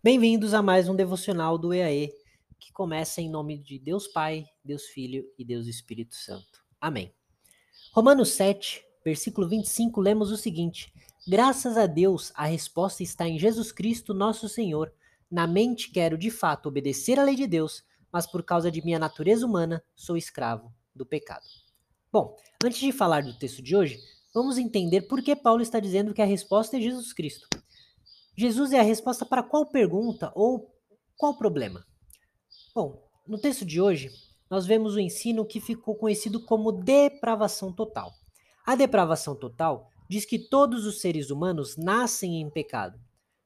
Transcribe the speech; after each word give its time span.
Bem-vindos 0.00 0.54
a 0.54 0.62
mais 0.62 0.88
um 0.88 0.94
devocional 0.94 1.58
do 1.58 1.74
EAE, 1.74 2.12
que 2.56 2.72
começa 2.72 3.20
em 3.20 3.28
nome 3.28 3.58
de 3.58 3.80
Deus 3.80 4.06
Pai, 4.06 4.46
Deus 4.64 4.84
Filho 4.84 5.24
e 5.36 5.44
Deus 5.44 5.66
Espírito 5.66 6.14
Santo. 6.14 6.64
Amém. 6.80 7.12
Romanos 7.92 8.28
7, 8.28 8.80
versículo 9.04 9.48
25, 9.48 10.00
lemos 10.00 10.30
o 10.30 10.36
seguinte: 10.36 10.94
Graças 11.26 11.76
a 11.76 11.84
Deus, 11.84 12.30
a 12.36 12.46
resposta 12.46 13.02
está 13.02 13.26
em 13.26 13.40
Jesus 13.40 13.72
Cristo, 13.72 14.14
nosso 14.14 14.48
Senhor. 14.48 14.92
Na 15.28 15.48
mente 15.48 15.90
quero 15.90 16.16
de 16.16 16.30
fato 16.30 16.68
obedecer 16.68 17.18
à 17.18 17.24
lei 17.24 17.34
de 17.34 17.48
Deus, 17.48 17.82
mas 18.12 18.24
por 18.24 18.44
causa 18.44 18.70
de 18.70 18.84
minha 18.84 19.00
natureza 19.00 19.44
humana, 19.44 19.82
sou 19.96 20.16
escravo 20.16 20.72
do 20.94 21.04
pecado. 21.04 21.44
Bom, 22.12 22.36
antes 22.64 22.78
de 22.78 22.92
falar 22.92 23.24
do 23.24 23.36
texto 23.36 23.60
de 23.60 23.74
hoje, 23.74 23.98
vamos 24.32 24.58
entender 24.58 25.08
por 25.08 25.20
que 25.20 25.34
Paulo 25.34 25.60
está 25.60 25.80
dizendo 25.80 26.14
que 26.14 26.22
a 26.22 26.24
resposta 26.24 26.76
é 26.76 26.80
Jesus 26.80 27.12
Cristo. 27.12 27.48
Jesus 28.38 28.72
é 28.72 28.78
a 28.78 28.84
resposta 28.84 29.26
para 29.26 29.42
qual 29.42 29.66
pergunta 29.66 30.30
ou 30.32 30.72
qual 31.16 31.36
problema? 31.36 31.84
Bom, 32.72 33.02
no 33.26 33.36
texto 33.36 33.64
de 33.64 33.80
hoje, 33.80 34.12
nós 34.48 34.64
vemos 34.64 34.94
o 34.94 35.00
ensino 35.00 35.44
que 35.44 35.60
ficou 35.60 35.96
conhecido 35.96 36.44
como 36.44 36.70
depravação 36.70 37.72
total. 37.72 38.12
A 38.64 38.76
depravação 38.76 39.34
total 39.34 39.88
diz 40.08 40.24
que 40.24 40.38
todos 40.38 40.86
os 40.86 41.00
seres 41.00 41.30
humanos 41.30 41.76
nascem 41.76 42.40
em 42.40 42.48
pecado. 42.48 42.96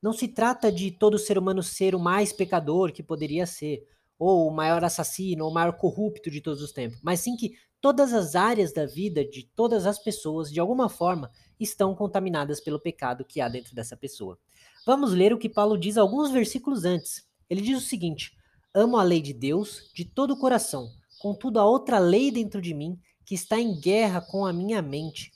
Não 0.00 0.12
se 0.12 0.28
trata 0.28 0.70
de 0.70 0.92
todo 0.92 1.18
ser 1.18 1.36
humano 1.36 1.64
ser 1.64 1.92
o 1.92 1.98
mais 1.98 2.32
pecador 2.32 2.92
que 2.92 3.02
poderia 3.02 3.44
ser, 3.44 3.84
ou 4.16 4.46
o 4.46 4.54
maior 4.54 4.84
assassino, 4.84 5.46
ou 5.46 5.50
o 5.50 5.54
maior 5.54 5.72
corrupto 5.72 6.30
de 6.30 6.40
todos 6.40 6.62
os 6.62 6.70
tempos, 6.70 7.00
mas 7.02 7.18
sim 7.18 7.34
que 7.34 7.56
todas 7.86 8.12
as 8.12 8.34
áreas 8.34 8.72
da 8.72 8.84
vida 8.84 9.24
de 9.24 9.44
todas 9.44 9.86
as 9.86 9.96
pessoas, 9.96 10.50
de 10.50 10.58
alguma 10.58 10.88
forma, 10.88 11.30
estão 11.60 11.94
contaminadas 11.94 12.60
pelo 12.60 12.80
pecado 12.80 13.24
que 13.24 13.40
há 13.40 13.48
dentro 13.48 13.76
dessa 13.76 13.96
pessoa. 13.96 14.36
Vamos 14.84 15.12
ler 15.12 15.32
o 15.32 15.38
que 15.38 15.48
Paulo 15.48 15.78
diz 15.78 15.96
alguns 15.96 16.32
versículos 16.32 16.84
antes. 16.84 17.24
Ele 17.48 17.60
diz 17.60 17.78
o 17.78 17.86
seguinte: 17.86 18.36
Amo 18.74 18.96
a 18.96 19.04
lei 19.04 19.22
de 19.22 19.32
Deus 19.32 19.88
de 19.94 20.04
todo 20.04 20.32
o 20.32 20.36
coração, 20.36 20.90
contudo 21.20 21.60
há 21.60 21.64
outra 21.64 22.00
lei 22.00 22.32
dentro 22.32 22.60
de 22.60 22.74
mim 22.74 22.98
que 23.24 23.36
está 23.36 23.56
em 23.56 23.78
guerra 23.78 24.20
com 24.20 24.44
a 24.44 24.52
minha 24.52 24.82
mente 24.82 25.30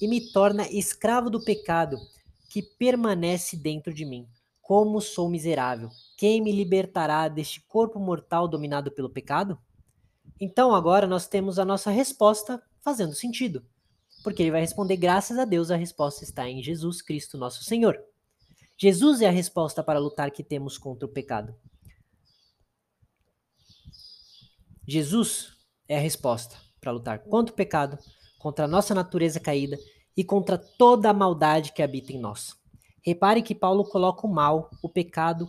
e 0.00 0.06
me 0.06 0.20
torna 0.30 0.68
escravo 0.68 1.28
do 1.28 1.42
pecado 1.42 1.98
que 2.48 2.62
permanece 2.62 3.56
dentro 3.56 3.92
de 3.92 4.04
mim. 4.04 4.24
Como 4.62 5.00
sou 5.00 5.28
miserável! 5.28 5.88
Quem 6.16 6.40
me 6.40 6.52
libertará 6.52 7.26
deste 7.26 7.60
corpo 7.60 7.98
mortal 7.98 8.46
dominado 8.46 8.88
pelo 8.92 9.10
pecado? 9.10 9.58
Então 10.40 10.74
agora 10.74 11.06
nós 11.06 11.26
temos 11.26 11.58
a 11.58 11.64
nossa 11.64 11.90
resposta 11.90 12.62
fazendo 12.82 13.14
sentido. 13.14 13.64
Porque 14.22 14.42
ele 14.42 14.50
vai 14.50 14.60
responder: 14.60 14.96
graças 14.96 15.38
a 15.38 15.44
Deus, 15.44 15.70
a 15.70 15.76
resposta 15.76 16.24
está 16.24 16.48
em 16.48 16.62
Jesus 16.62 17.02
Cristo, 17.02 17.38
nosso 17.38 17.64
Senhor. 17.64 17.98
Jesus 18.76 19.20
é 19.20 19.26
a 19.26 19.32
resposta 19.32 19.82
para 19.82 19.98
lutar 19.98 20.30
que 20.30 20.44
temos 20.44 20.78
contra 20.78 21.06
o 21.06 21.10
pecado. 21.10 21.54
Jesus 24.86 25.52
é 25.88 25.98
a 25.98 26.00
resposta 26.00 26.56
para 26.80 26.92
lutar 26.92 27.18
contra 27.20 27.52
o 27.52 27.56
pecado, 27.56 27.98
contra 28.38 28.64
a 28.64 28.68
nossa 28.68 28.94
natureza 28.94 29.40
caída 29.40 29.76
e 30.16 30.24
contra 30.24 30.56
toda 30.56 31.10
a 31.10 31.14
maldade 31.14 31.72
que 31.72 31.82
habita 31.82 32.12
em 32.12 32.18
nós. 32.18 32.56
Repare 33.02 33.42
que 33.42 33.54
Paulo 33.54 33.84
coloca 33.84 34.26
o 34.26 34.30
mal, 34.30 34.70
o 34.82 34.88
pecado, 34.88 35.48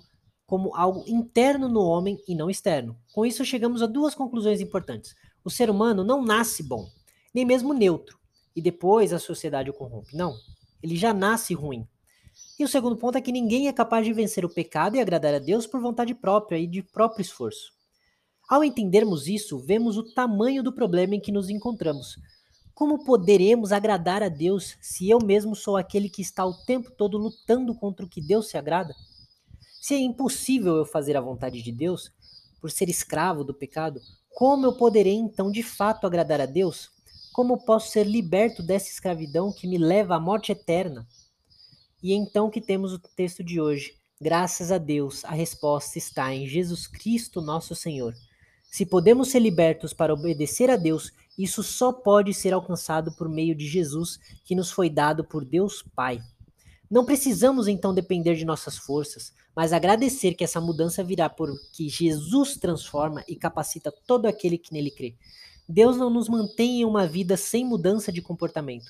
como 0.50 0.76
algo 0.76 1.04
interno 1.08 1.70
no 1.70 1.80
homem 1.82 2.20
e 2.28 2.34
não 2.34 2.50
externo. 2.50 2.98
Com 3.14 3.24
isso, 3.24 3.46
chegamos 3.46 3.84
a 3.84 3.86
duas 3.86 4.16
conclusões 4.16 4.60
importantes. 4.60 5.16
O 5.46 5.50
ser 5.50 5.70
humano 5.70 6.04
não 6.04 6.26
nasce 6.26 6.64
bom, 6.64 6.90
nem 7.32 7.46
mesmo 7.46 7.72
neutro, 7.72 8.18
e 8.56 8.62
depois 8.62 9.14
a 9.14 9.20
sociedade 9.20 9.70
o 9.70 9.74
corrompe. 9.74 10.18
Não. 10.18 10.34
Ele 10.82 10.96
já 10.96 11.14
nasce 11.14 11.54
ruim. 11.54 11.88
E 12.58 12.64
o 12.64 12.68
segundo 12.68 12.98
ponto 12.98 13.16
é 13.16 13.22
que 13.22 13.32
ninguém 13.32 13.68
é 13.68 13.74
capaz 13.74 14.04
de 14.04 14.12
vencer 14.12 14.44
o 14.44 14.50
pecado 14.50 14.96
e 14.96 15.00
agradar 15.00 15.36
a 15.36 15.40
Deus 15.40 15.68
por 15.68 15.80
vontade 15.80 16.16
própria 16.16 16.58
e 16.58 16.66
de 16.66 16.82
próprio 16.82 17.22
esforço. 17.22 17.72
Ao 18.50 18.64
entendermos 18.64 19.28
isso, 19.28 19.60
vemos 19.60 19.98
o 19.98 20.14
tamanho 20.16 20.64
do 20.64 20.74
problema 20.74 21.14
em 21.14 21.20
que 21.20 21.32
nos 21.32 21.52
encontramos. 21.52 22.18
Como 22.74 23.04
poderemos 23.04 23.72
agradar 23.72 24.24
a 24.24 24.30
Deus 24.30 24.78
se 24.82 25.08
eu 25.12 25.20
mesmo 25.24 25.56
sou 25.56 25.78
aquele 25.78 26.10
que 26.10 26.24
está 26.24 26.44
o 26.44 26.56
tempo 26.66 26.90
todo 26.90 27.20
lutando 27.20 27.76
contra 27.76 28.04
o 28.04 28.10
que 28.10 28.20
Deus 28.20 28.50
se 28.50 28.58
agrada? 28.58 28.96
Se 29.90 29.96
é 29.96 29.98
impossível 29.98 30.76
eu 30.76 30.86
fazer 30.86 31.18
a 31.18 31.20
vontade 31.20 31.64
de 31.64 31.72
Deus, 31.72 32.12
por 32.62 32.70
ser 32.70 32.90
escravo 32.90 33.44
do 33.44 33.56
pecado, 33.56 34.00
como 34.30 34.68
eu 34.68 34.74
poderei 34.74 35.16
então 35.16 35.52
de 35.52 35.64
fato 35.64 36.06
agradar 36.06 36.40
a 36.40 36.46
Deus? 36.46 36.92
Como 37.34 37.66
posso 37.66 37.90
ser 37.90 38.06
liberto 38.06 38.62
dessa 38.62 38.88
escravidão 38.88 39.52
que 39.52 39.66
me 39.66 39.80
leva 39.80 40.16
à 40.16 40.20
morte 40.20 40.52
eterna? 40.52 41.08
E 42.04 42.14
então 42.14 42.52
que 42.52 42.62
temos 42.62 42.94
o 42.94 43.00
texto 43.00 43.44
de 43.44 43.60
hoje. 43.60 43.96
Graças 44.22 44.72
a 44.72 44.78
Deus, 44.78 45.26
a 45.26 45.32
resposta 45.32 45.98
está 45.98 46.32
em 46.36 46.48
Jesus 46.48 46.86
Cristo, 46.86 47.42
nosso 47.42 47.74
Senhor. 47.74 48.14
Se 48.70 48.86
podemos 48.86 49.32
ser 49.32 49.40
libertos 49.40 49.92
para 49.92 50.14
obedecer 50.14 50.70
a 50.70 50.76
Deus, 50.76 51.12
isso 51.36 51.64
só 51.64 51.92
pode 51.92 52.32
ser 52.32 52.54
alcançado 52.54 53.12
por 53.14 53.28
meio 53.28 53.56
de 53.56 53.68
Jesus, 53.68 54.20
que 54.46 54.54
nos 54.54 54.70
foi 54.70 54.88
dado 54.88 55.24
por 55.24 55.44
Deus 55.44 55.82
Pai. 55.96 56.22
Não 56.90 57.06
precisamos 57.06 57.68
então 57.68 57.94
depender 57.94 58.36
de 58.36 58.46
nossas 58.46 58.78
forças, 58.78 59.34
mas 59.56 59.72
agradecer 59.74 60.34
que 60.34 60.44
essa 60.44 60.60
mudança 60.60 61.04
virá 61.04 61.30
por 61.30 61.50
que 61.72 61.88
Jesus 61.88 62.58
transforma 62.58 63.24
e 63.28 63.36
capacita 63.36 63.94
todo 64.08 64.26
aquele 64.26 64.58
que 64.58 64.74
nele 64.74 64.90
crê. 64.90 65.16
Deus 65.68 65.98
não 65.98 66.10
nos 66.10 66.28
mantém 66.28 66.82
em 66.82 66.86
uma 66.86 67.06
vida 67.06 67.38
sem 67.38 67.64
mudança 67.64 68.12
de 68.12 68.22
comportamento 68.22 68.90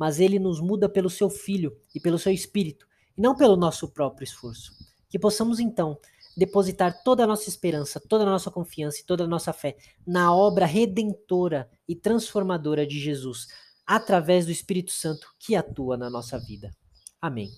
mas 0.00 0.18
ele 0.18 0.38
nos 0.38 0.62
muda 0.62 0.88
pelo 0.88 1.10
seu 1.10 1.28
Filho 1.28 1.78
e 1.94 2.00
pelo 2.00 2.18
seu 2.18 2.32
Espírito, 2.32 2.88
e 3.14 3.20
não 3.20 3.36
pelo 3.36 3.54
nosso 3.54 3.86
próprio 3.86 4.24
esforço. 4.24 4.72
Que 5.10 5.18
possamos 5.18 5.60
então 5.60 5.98
depositar 6.34 7.02
toda 7.04 7.22
a 7.22 7.26
nossa 7.26 7.50
esperança, 7.50 8.00
toda 8.00 8.24
a 8.24 8.26
nossa 8.26 8.50
confiança 8.50 9.00
e 9.00 9.04
toda 9.04 9.24
a 9.24 9.26
nossa 9.26 9.52
fé 9.52 9.76
na 10.06 10.34
obra 10.34 10.64
redentora 10.64 11.68
e 11.86 11.94
transformadora 11.94 12.86
de 12.86 12.98
Jesus, 12.98 13.48
através 13.86 14.46
do 14.46 14.52
Espírito 14.52 14.90
Santo 14.90 15.34
que 15.38 15.54
atua 15.54 15.98
na 15.98 16.08
nossa 16.08 16.38
vida. 16.38 16.70
Amém. 17.22 17.50